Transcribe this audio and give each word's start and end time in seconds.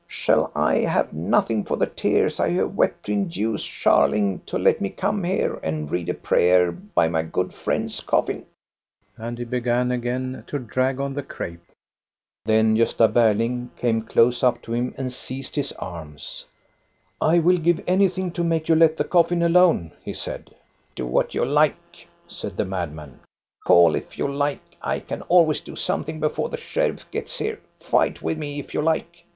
Shall 0.07 0.51
I 0.55 0.77
have 0.79 1.13
nothing 1.13 1.63
for 1.63 1.75
the 1.77 1.85
tears 1.85 2.39
I 2.39 2.49
have 2.53 2.73
wept 2.75 3.05
to 3.05 3.11
induce 3.11 3.61
Scharling 3.63 4.43
to 4.47 4.57
let 4.57 4.81
me 4.81 4.89
come 4.89 5.23
here 5.23 5.59
and 5.61 5.91
read 5.91 6.09
a 6.09 6.15
prayer 6.15 6.71
by 6.71 7.07
my 7.07 7.21
good 7.21 7.53
friend's 7.53 7.99
coffin?" 7.99 8.47
And 9.15 9.37
he 9.37 9.45
began 9.45 9.91
again 9.91 10.43
to 10.47 10.57
drag 10.57 10.99
on 10.99 11.13
the 11.13 11.21
crape. 11.21 11.63
Then 12.45 12.75
Gosta 12.75 13.13
Berling 13.13 13.69
came 13.77 14.01
close 14.01 14.41
up 14.41 14.63
to 14.63 14.73
him 14.73 14.95
and 14.97 15.13
seized 15.13 15.55
his 15.55 15.71
arms. 15.73 16.47
448 17.19 17.45
THE 17.45 17.45
STORY 17.45 17.45
OF 17.45 17.45
GOSTA 17.45 17.45
BE 17.45 17.45
RUNG 17.45 17.45
I 17.45 17.45
will 17.45 17.63
give 17.63 17.93
anything 17.93 18.31
to 18.31 18.43
make 18.43 18.69
you 18.69 18.75
let 18.75 18.97
the 18.97 19.03
coffin 19.03 19.41
alone/' 19.43 19.91
he 20.03 20.15
said. 20.15 20.55
Do 20.95 21.05
what 21.05 21.35
you 21.35 21.45
like," 21.45 22.07
said 22.27 22.57
the 22.57 22.65
madman." 22.65 23.19
Call 23.67 23.93
if 23.93 24.17
you 24.17 24.27
like. 24.27 24.63
I 24.81 24.99
can 24.99 25.21
always 25.29 25.61
do 25.61 25.75
something 25.75 26.19
before 26.19 26.49
the 26.49 26.57
sheriff 26.57 27.05
gets 27.11 27.37
here. 27.37 27.59
Fight 27.79 28.23
with 28.23 28.39
me, 28.39 28.57
if 28.59 28.73
you 28.73 28.81
like. 28.81 29.25